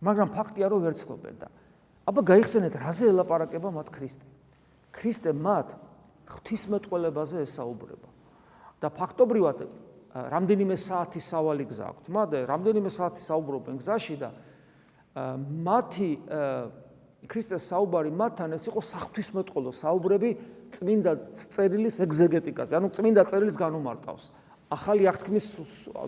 [0.00, 1.48] მაგრამ ფაქტია, რომ ვერ ცნობენ და
[2.08, 4.24] აბა გაიხსენეთ, რაზე ელაპარაკება მათ ქრისტე.
[4.96, 5.68] ქრისტე მათ
[6.28, 8.08] ღვთისმეტყველებაზე ესაუბრება.
[8.80, 9.58] და ფაქტობრივად
[10.14, 12.04] რამდენიმე საათის სავალი გზა აქვთ.
[12.08, 14.30] მათ რამდენიმე საათი საუბრობენ გზაში და
[15.16, 16.10] მათი
[17.28, 20.30] ქრისტეს საუბარი მათთან ეს იყო საღვთისმეტყველო საუბრები
[20.72, 24.24] წმინდა წერილის ეგზეგეტიკაზე, ანუ წმინდა წერილის განუმარტავს.
[24.68, 25.46] ახალი აღთქმის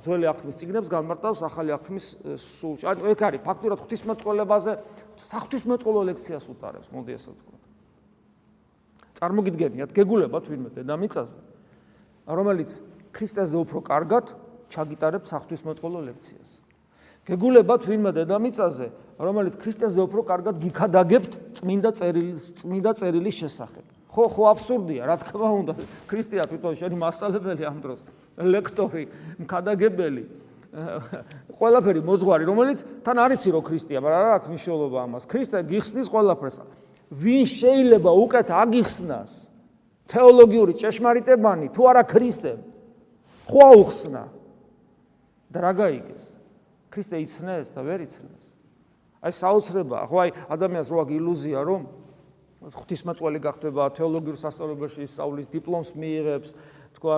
[0.05, 2.85] ძველი აღთქმის ციგნებს განმარტავს ახალი აღთქმის სულში.
[2.93, 4.73] ანუ ეგ არის ფაქტურად ღვთისმეტყველებაზე
[5.17, 7.57] საღვთისმეტყველო ლექციას უტარებს, მოდი ასე ვთქვა.
[9.17, 11.39] წარმოგიდგენიათ, გეგულებათ ვინმე დედამიწაზე,
[12.29, 12.71] რომელიც
[13.17, 14.37] ქრისტეზე უფრო კარგად
[14.69, 16.60] ჩაგიტარებს საღვთისმეტყველო ლექციას.
[17.29, 18.87] გეგულებათ ვინმე დედამიწაზე,
[19.21, 23.85] რომელიც ქრისტეზე უფრო კარგად გიქადაგებთ წმინდა წერილის წმინდა წერილის შესახებ.
[24.11, 25.73] ხო, ხო აბსურდია, რა თქმა უნდა.
[26.11, 28.01] ქრისტეა თვითონ შენი მასალებელი ამ დროს,
[28.41, 29.05] ლექტორი,
[29.45, 30.25] მქადაგებელი,
[31.61, 35.23] ყველაფერი მოძღვარი, რომელიც თან არიცი რომ ქრისტეა, მაგრამ რა აქვს მნიშვნელობა ამას?
[35.27, 36.57] ქრისტე გიხსნის ყველაფერს.
[37.11, 39.31] ვინ შეიძლება უკეთ აგიხსნას?
[40.11, 42.53] თეოლოგიური ჭეშმარიტებანი თუ არა ქრისტე?
[43.51, 44.23] ხო აუხსნა.
[45.51, 46.40] და რა გაიგეს?
[46.91, 48.45] ქრისტე იცნეს და ვერ იცნეს.
[49.21, 51.81] აი საოცრება, ხო აი ადამიანს რო აქვს ილუზია, რომ
[52.61, 56.51] ღვთისმეტყველი გახდება თეოლოგიურ სასწავლებელში სწავლის დიპლომს მიიღებს,
[56.91, 57.15] თქვა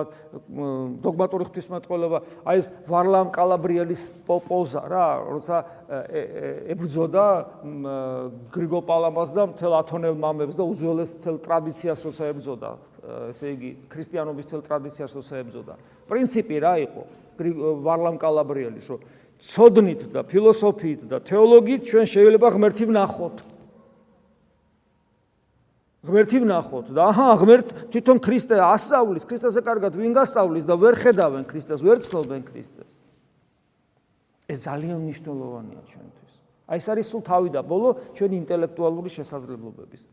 [1.03, 5.57] დოგმატური ღვთისმეტყველება, აი ეს ვარლამ კალაბრიელის პოპოზა რა, როცა
[6.71, 7.25] ებრძოდა
[8.53, 12.69] გრიგო პალამას და მთელ ათონელ მამებს და უძველეს მთელ ტრადიციას როცა ებრძოდა,
[13.33, 15.73] ესე იგი ქრისტიანობის მთელ ტრადიციას როცა ებრძოდა.
[16.07, 17.03] პრინციპი რა იყო?
[17.83, 19.01] ვარლამ კალაბრიელის, რომ
[19.43, 23.37] ცოდნით და ფილოსოფიით და თეოლოგიით ჩვენ შეიძლება ღმერთი ვნახოთ.
[26.07, 31.43] ღმერთი ვნახოთ და აჰა ღმერთ თვითონ ქრისტე ასწავლის, ქრისტესე კარგად ვინ გასწავლის და ვერ ხედავენ
[31.43, 32.91] ქრისტეს, ვერ ცნობენ ქრისტეს.
[34.47, 36.33] ეს ძალიან მნიშვნელოვანია ჩვენთვის.
[36.67, 40.03] აი ეს არის სულ თავი და ბოლო ჩვენი ინტელექტუალური შესაძლებლობების.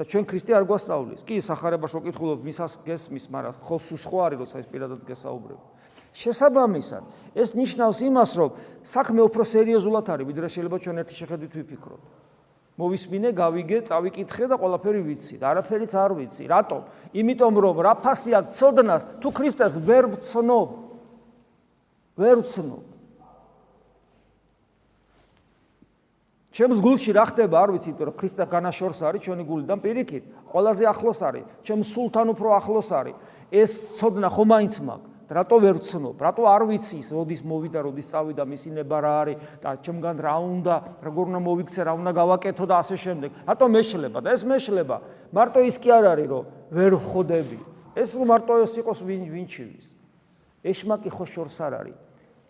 [0.00, 1.20] და ჩვენ ქრისტე არ გვასწავლის.
[1.28, 5.60] კი, სახარებაში ვკითხულობ მისას გესმის, მაგრამ ხო სულ სხვა არის, როცა ის პირადად გესაუბრებ.
[6.14, 7.02] შესაბამისად,
[7.34, 8.50] ეს ნიშნავს იმას, რომ
[8.82, 12.02] საქმე უფრო სერიოზულად არის, ვიდრე შეიძლება ჩვენ ერთი შეხედვით ვიფიქროთ.
[12.80, 15.34] მოვისმინე, გავიგე, წავიკითხე და ყველაფერი ვიცი.
[15.44, 16.44] არაფერიც არ ვიცი.
[16.48, 16.80] რატომ?
[17.12, 20.68] იმიტომ რომ რა ფასი აქვს ცოდნას, თუ ქრისტეს ვერ ვცნობ.
[22.16, 22.82] ვერ ვცნობ.
[26.50, 30.24] ჩემს გულში რა ხდება, არ ვიცი, იმიტომ რომ ქრისტე განაშორს არის ჩვენი გულიდან პირიქით.
[30.50, 33.16] ყველაზე ახლოს არის, ჩემს სულთან უფრო ახლოს არის.
[33.52, 33.70] ეს
[34.00, 35.19] ცოდნა ხომ მაინც მაქვს?
[35.30, 36.18] რატო ვერ ვცნობ?
[36.18, 40.34] რატო არ ვიცი ის, როდის მოვიდა, როდის წავიდა, მისი ნება რა არის და ჩემგან რა
[40.42, 40.74] უნდა,
[41.06, 43.30] როგორ უნდა მოვიქცე, რა უნდა გავაკეთო და ასე შემდეგ.
[43.46, 44.18] რატო მეშლება?
[44.20, 44.96] და ეს მეშლება
[45.30, 47.58] მარტო ის კი არ არის, რომ ვერ ხვდები.
[47.94, 49.86] ეს მარტო ეს იყოს ვინ ვინჩივის.
[50.66, 51.98] ეშმაკი ხო შორს არ არის.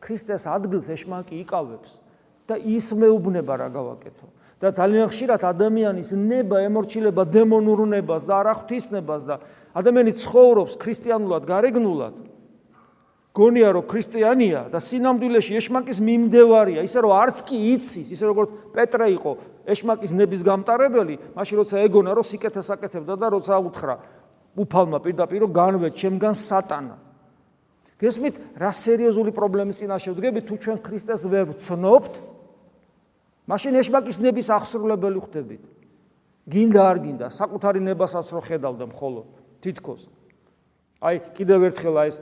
[0.00, 2.00] ქრისტეს ადგილს ეშმაკი იკავებს
[2.48, 4.26] და ის მეუბნება რა გავაკეთო.
[4.60, 9.40] და ძალიან ხშირად ადამიანის ნება ემორჩილება დემონურ ნებას და არახთისნებას და
[9.72, 12.14] ადამიანი ცხოვრობს ქრისტიანულად, გარეგნულად.
[13.40, 19.06] გონია რომ ქრისტიანია და სინამდვილეში ეშმაკის მიმდევარია, ისე რომ არც კი იცის, ისე როგორც პეტრე
[19.16, 19.32] იყო
[19.64, 23.96] ეშმაკის ნების გამტარებელი, მაშინ როცა ეგონა რომ სიკეთეს აკეთებდა და როცა უთხრა
[24.60, 26.96] უფალმა პირდაპირ რომ განვე ჩემგან სატანა.
[28.00, 32.14] გესმით, რა სერიოზული პრობლემის წინაშე ვდგებით თუ ჩვენ ქრისტეს ვერ ვცნობთ?
[33.46, 35.62] მაშინ ეშმაკის ნების აღსრულებელი ხდებით.
[36.50, 39.26] გინდა არ გინდა, საკუთარი ნებასაც რო ხედავდა მხოლოდ
[39.62, 40.08] თითქოს.
[41.00, 42.18] აი, კიდევ ერთხელ აი ეს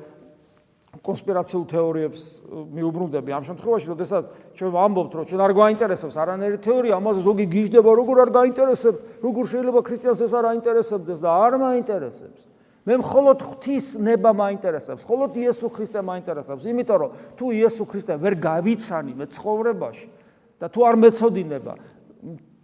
[0.88, 4.24] კონსპირაციულ თეორიებს მიუბრუნდები ამ შემთხვევაში, როდესაც
[4.56, 9.44] ჩვენ ვამბობთ, რომ ჩვენ არ გვაინტერესებს არანაირი თეორია, ამაზე ზოგი გიждდება, როგორ არ გაინტერესებს, როგორ
[9.52, 12.40] შეიძლება ქრისტიანს ეს არ აინტერესებდეს და არ მაინტერესებს.
[12.88, 18.34] მე მხოლოდ ღვთის ნება მაინტერესებს, მხოლოდ იესო ქრისტე მაინტერესებს, იმიტომ რომ თუ იესო ქრისტე ვერ
[18.40, 20.08] გავიცანი მე ცხოვრებაში
[20.56, 21.74] და თუ არ მეწოდინება,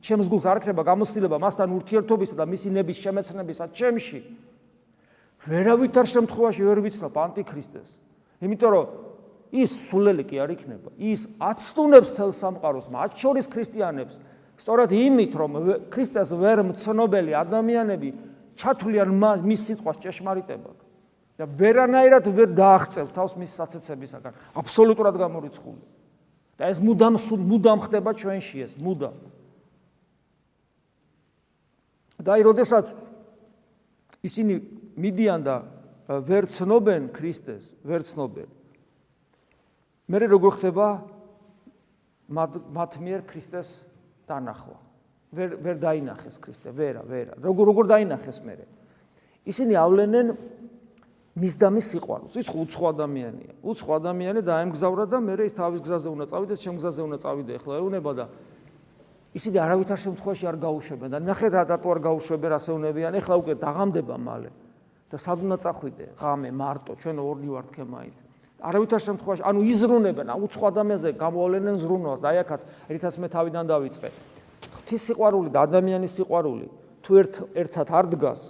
[0.01, 4.21] ჩემს გულს არ ქრება გამოცდილება მასთან ურთიერთობისა და მისი ნების შემეცნებისა ჩემში.
[5.45, 8.01] ვერავითარ შემთხვევაში ვერ ვიცნობ ანტიქრისტეს.
[8.45, 8.87] იმიტომ რომ
[9.55, 10.89] ის სულელი კი არ იქნება.
[10.99, 14.15] ის აცდუნებს თელ სამყაროს, მათ შორის ქრისტიანებს.
[14.59, 15.51] სწორედ იმით, რომ
[15.91, 18.09] ქრისტეს ვერ მცნობელი ადამიანები
[18.55, 19.11] ჩათვლიან
[19.43, 20.79] მის სიტყვას ჭეშმარიტებად.
[21.35, 24.33] და ვერანაირად ვერ დააღწევ თავს მის საცეცებისაგან.
[24.55, 25.83] აბსოლუტურად გამორიცხული.
[26.55, 29.15] და ეს მუდამ მუდამ ხდება ჩვენში ეს, მუდამ.
[32.23, 32.95] და აი, როდესაც
[34.23, 34.63] ისინი
[34.95, 35.74] მიდიან და
[36.09, 38.49] ვერ ცნობენ ქრისტეს, ვერ ცნობენ.
[40.09, 40.89] მე როგორ ხდება
[42.29, 43.89] მათ მიერ ქრისტეს
[44.29, 44.79] დანახვა?
[45.35, 47.33] ვერ ვერ დაინახეს ქრისტე, ვერა, ვერა.
[47.41, 48.55] როგორ როგორ დაინახეს მე?
[49.49, 50.27] ისინი ავლენენ
[51.35, 52.37] მისდამის სიყვარულს.
[52.39, 53.53] ის უცხო ადამიანია.
[53.65, 57.53] უცხო ადამიანი დაემგზავრა და მე ის თავის გზაზე უნდა წავიდეს, ჩემ გზაზე უნდა წავიდე.
[57.59, 58.25] ეხლა ეუნება და
[59.35, 63.13] ისინი არავითარ შემთხვევაში არ გაუშვებენ და ნახეთ რა დატო არ გაუშვებენ ასეუნებიან.
[63.19, 64.51] ეხლა უკვე დაღამდება მალე.
[65.15, 66.07] და სად უნდა წახვიდე?
[66.19, 68.17] ღამე მარტო, ჩვენ ორი ვართ ქე მაინც.
[68.65, 74.09] არავითარ შემთხვევაში, ანუ იზრუნებენ, უცხო ადამიანზე გამოვლენენ ზრუნვას და აი აქაც ერთას მე თავიდან დავიწყე.
[74.75, 76.67] ღვთის სიყვარული და ადამიანის სიყვარული
[77.05, 78.41] თუ ერთ ერთად არ დგას,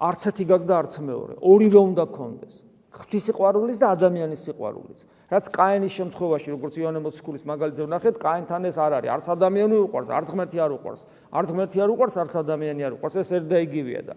[0.00, 2.54] არც ერთი გაგდა არც მეორე, ორივე უნდა კონდეს.
[2.96, 5.00] ღვთის სიყვარულის და ადამიანის სიყვარულის.
[5.26, 10.08] რაც კაენის შემთხვევაში, როგორც იონე მოციქულის მაგალითზე ვნახეთ, კაენთან ეს არ არის, არც ადამიანი უყვარს,
[10.16, 11.02] არც ღმერთი არ უყვარს,
[11.34, 14.14] არც ღმერთი არ უყვარს, არც ადამიანი არ უყვარს, ეს ერთ და იგივეა და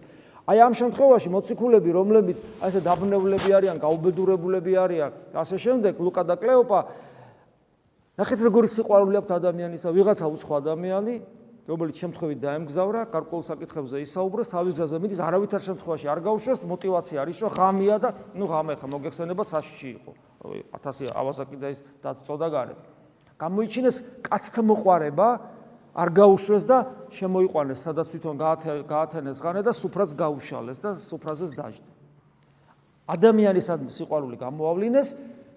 [0.50, 6.34] აი ამ შემთხვევაში მოციქულები, რომლებიც აი ესე დაბნევლები არიან, გაუბედურებულები არიან, ასე შემდეგ ლუკა და
[6.42, 6.80] კლეოპა
[8.18, 11.14] ნახეთ როგორი სიყვარული აქვს ადამიანისა, ვიღაცა უცხო ადამიანი,
[11.70, 17.38] რომელიც შემთხვევით დაემგზავრა, გარკვეულ საკითხებზე ისაუბროს, თავის გზაზე მიდის, არავითარ შემთხვევაში არ გაუშვეს, мотиваცია არის,
[17.46, 20.12] რომ ღამია და ნუ ღამე ხა მოგეხსენებათ საშიში იყო.
[20.74, 22.80] 1000 ავასაკი და ის დაწოდა გარეთ.
[23.40, 25.28] გამოიჩინეს კაცთა მოყარება,
[25.94, 26.78] არ გაუშვეს და
[27.10, 28.34] შემოიყვანეს, სადაც თვითონ
[28.86, 31.92] გაათენეს ღანე და სუფრაც გაუშალეს და სუფრაზეც დაждდა.
[33.10, 35.08] ადამიანისადმი სიყვარული გამოავლინეს,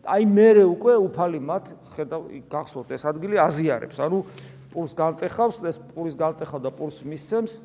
[0.04, 1.65] აი მე უკვე უფალი მათ
[1.96, 4.17] ხედავ გახსოვთ ეს ადგილი აზიარებს, ანუ
[4.74, 7.62] პულს განტეხავს, ეს პულის განტეხავ და პულს მისცემს.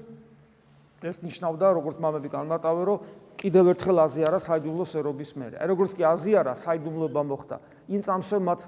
[0.98, 2.98] ეს ნიშნავდა, როგორც მამები განმარტავენ, რომ
[3.38, 5.56] კიდევ ერთხელ აზიარა საიდუმლო სერობის მერე.
[5.62, 8.60] აი როგორც კი აზიარა საიდუმლოება მოხდა, იმ წამსვე მათ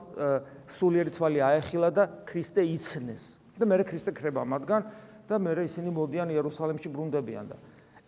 [0.71, 3.25] სულიერი თვალი აეხილა და ქრისტე იცნეს.
[3.61, 4.83] და მე ქრისტე ქრება მათგან
[5.29, 7.57] და მე ისინი მოდიან იერუსალიმში ბრუნდებიან და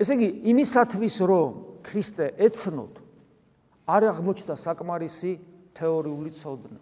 [0.01, 1.51] ესე იგი იმისათვის რომ
[1.87, 3.03] ქრისტე ეცნოთ
[3.93, 5.33] არ აღმოჩნდა საკმარისი
[5.77, 6.81] თეორიული ცოდნა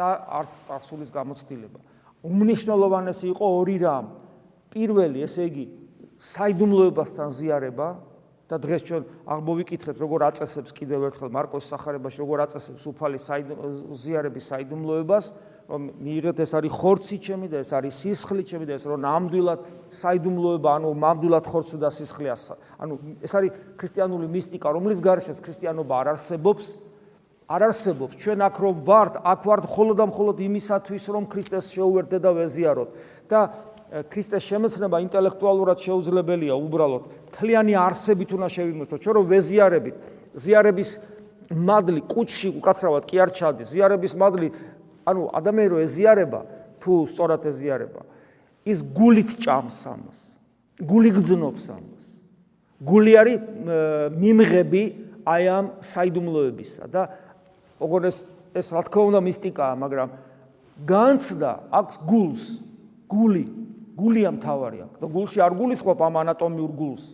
[0.00, 0.08] და
[0.40, 1.80] არც წარსულის გამოცდილება.
[2.24, 4.06] უმნიშვნელოვანესი იყო ორი რამ.
[4.70, 5.64] პირველი, ესე იგი,
[6.20, 7.88] საიდუმლოებასთან ზიარება
[8.50, 13.18] და დღეს ჩვენ აღმოვიკითხეთ, როგორ აწესებს კიდევ ერთხელ მარკოს სახარებაში, როგორ აწესებს უფალი
[13.94, 15.24] ზიარების საიდუმლოებას,
[15.70, 19.60] რომ მიიღეთ ეს არის ხორცი ჩემი და ეს არის სისხლი ჩემი და ეს რომ ნამდვილად
[19.94, 22.34] საიდუმლოება, ანუ ნამდვილად ხორცი და სისხლია,
[22.82, 26.90] ანუ ეს არის ქრისტიანული მისტიკა, რომლის გარშეც ქრისტიანობა არ არსებობს.
[27.50, 32.18] არ არსებობს ჩვენ აქ რომ ვართ აქ ვართ მხოლოდ და მხოლოდ იმისათვის რომ ქრისტეს შეუერთდე
[32.22, 32.90] და ვეზიაროთ
[33.26, 33.40] და
[33.90, 37.02] ქრისტეს შემეცნება ინტელექტუალურად შეუძლებელია უბრალოდ.
[37.34, 39.96] თლიანი არსებით უნდა შევიმოწმოთ ჩვენ რომ ვეზიარებით
[40.38, 40.90] ზიარების
[41.50, 43.68] მადლი კუჩში უკაცრავად კი არ ჩადის.
[43.74, 44.48] ზიარების მადლი
[45.10, 46.40] ანუ ადამიანი რო ეზიარება
[46.78, 48.02] თუ სწორად ეზიარება
[48.70, 50.18] ის გულით ჭამს ამას
[50.80, 52.04] გული გძნობს ამას.
[52.80, 53.38] გული არის
[54.16, 54.82] მიმღები
[55.26, 57.02] აი ამ საიდუმლოებისა და
[57.80, 58.18] ოღონ ეს
[58.54, 60.08] ეს რა თქმა უნდა მისტიკაა, მაგრამ
[60.86, 62.42] განცდა აქვს გულს,
[63.06, 63.44] გული,
[64.00, 67.04] გულია მთავარი აქვს და გულში არ გულისხმობ ამ ანატომიურ გულს.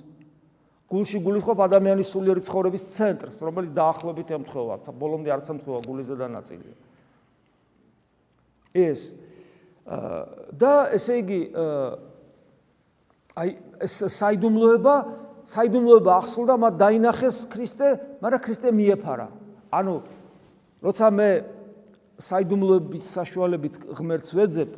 [0.87, 6.70] გულში გულისხმობ ადამიანის სულიერი ცხოვრების ცენტრს, რომელიც დაახლოებით ემთხვევა, ბოლომდე არც ემთხვევა გულის ზედანაწილი.
[8.77, 9.01] ეს
[10.55, 11.40] და ესე იგი
[13.37, 13.51] აი
[13.83, 14.94] ეს საიდუმლოება,
[15.46, 17.88] საიდუმლოება ახსულდა მათ დაინახეს ქრისტე,
[18.22, 19.29] მაგრამ ქრისტე მიეფარა.
[19.75, 19.94] ანუ
[20.83, 21.31] როცა მე
[22.16, 24.70] საიდუმლოების საშუალებით ღმერთს ვეძებ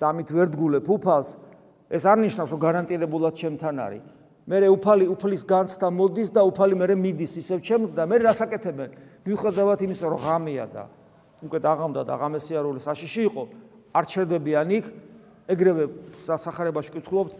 [0.00, 1.36] და ამით ვერ დგულებ უფალს,
[1.92, 4.02] ეს არ ნიშნავს, რომ გარანტირებულად ჩემთან არის.
[4.48, 8.90] მე უფალი უფლის განცდა მოდის და უფალი მე მიდის ისევ ჩემ და მე რასაკეთებენ?
[9.26, 10.84] მიუხედავად იმისა, რომ ღამეა და
[11.44, 13.42] უკვე დაღამდა და ღამესიარული საშიში იყო,
[13.94, 14.84] არ ჩერდებიან იქ,
[15.50, 15.84] ეგრევე
[16.18, 17.32] სასახარებაში კითხულობთ,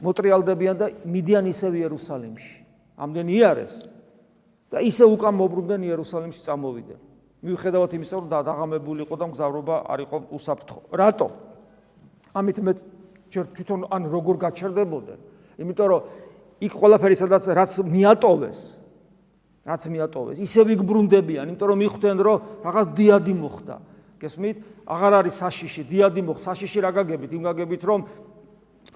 [0.00, 2.54] მოტრიალდებიან და მიდიან ისევ იერუსალიმში.
[3.00, 3.74] ამდენი იარეს
[4.70, 7.00] და ისე უკან მოbrunდნენ იერუსალიმში წამოვიდნენ.
[7.40, 10.80] მიუხედავად იმისა, რომ დაღამებული იყო და მგზავრობა არ იყო უსაფრთხო.
[10.92, 11.28] რატო?
[12.34, 12.72] ამით მე
[13.30, 15.18] ჯერ თვითონ ან როგორ გაჩერდებოდნენ?
[15.60, 16.02] იმიტომ რომ
[16.60, 18.60] იქ ყველაფერი სადაც რაც მიატოვეს,
[19.64, 23.76] რაც მიატოვეს, ისე ვიგბრუნდებიან, იმიტომ რომ მიხვდნენ, რომ რაღაც დიადი მოხდა.
[24.20, 24.56] გესმით?
[24.84, 27.30] აღარ არის საშიში, დიადი მოხდა, საშიში რა გაგებით?
[27.36, 28.00] იმ გაგებით, რომ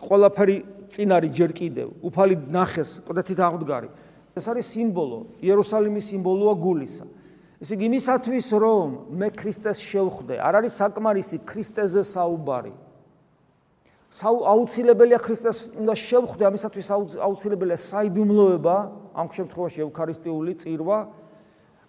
[0.05, 0.57] ყველაფერი
[0.93, 3.89] წინ არის ჯერ კიდევ, უფალი ნახეს, ყდეთით აღმდგარი.
[4.35, 7.07] ეს არის სიმბოლო, იერუსალიმის სიმბოლოა გულისა.
[7.63, 12.75] ესე იგი იმისათვის რომ მე ქრისტეს შევხვდე, არ არის საკმარისი ქრისტეზე საუბარი.
[14.23, 18.77] აუცილებელია ქრისტეს უნდა შევხვდე ამისათვის აუცილებელია საიდუმლოება
[19.15, 20.99] ამ შემთხვევაში ევქარისტიული წირვა.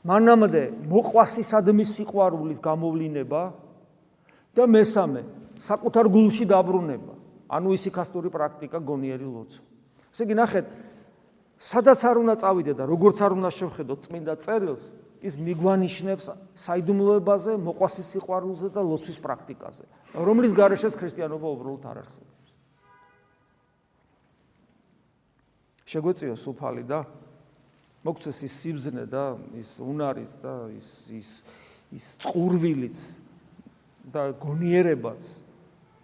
[0.06, 3.42] მანამდე მოყვასისადმი სიყვარულის გამოვლინება
[4.58, 5.22] და მესამე
[5.62, 7.14] საკუთარ გულში დაბრუნება.
[7.46, 9.62] ანუ ისიქასტური პრაქტიკა გონიერი ლოცვა.
[10.10, 10.66] ესე იგი ნახეთ
[11.62, 14.84] სადაც არ უნდა წავიდე და როგორც არ უნდა შევხედო წმინდა წერილს
[15.26, 19.86] ის მიგვანიშნებს საიდუმლოებაზე, მოყვასის სიყვარულზე და ლოცვის პრაქტიკაზე,
[20.22, 22.46] რომლის გარეშეც ქრისტიანობა უბრალოდ არ არსებობს.
[25.86, 27.06] შეგვეციო სუფალი და
[28.06, 31.30] მოგცეს ის სიბზნე და ის უნარის და ის ის
[31.94, 33.00] ის წყურვილიც
[34.14, 35.24] და გონიერებაც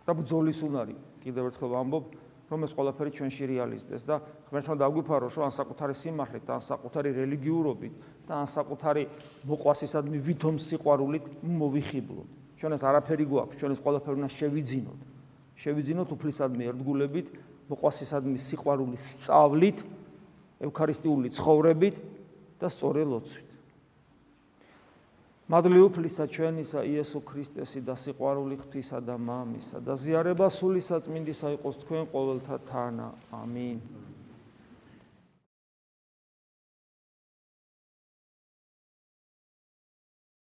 [0.05, 2.05] და ბძოლის უნარი კიდევ ერთხელ ვამბობ
[2.51, 4.15] რომ ეს ყველაფერი ჩვენში რეალიზდეს და
[4.51, 7.93] ღმერთმა დაგვიფაროს რომ ან საკუთარი სიმართლით, ან საკუთარი რელიგიურობით
[8.31, 9.03] და ან საკუთარი
[9.43, 12.29] მოყვასისადმი ვითომ სიყვარულით მოვიხიბლოთ.
[12.55, 14.99] ჩვენ ეს არაფერი გვაქვს, ჩვენ ეს ყველაფერი უნდა შევიძინოთ.
[15.59, 17.27] შევიძინოთ უფლისადმი ერთგულებით,
[17.67, 19.79] მოყვასისადმი სიყვარულის სწავლით,
[20.63, 21.95] ევქარისტიული ცხოვრებით
[22.61, 23.49] და სწორი ლოცვით.
[25.51, 31.75] მადლი უფლისა ჩვენისა იესო ქრისტესი და სიყვარული ღვთისა და მამისა და ზიარება სული საწმინდისა იყოს
[31.83, 33.07] თქვენ ყოველთა თანა.
[33.35, 34.00] ამინ.